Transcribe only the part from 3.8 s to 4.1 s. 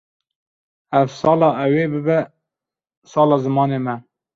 me.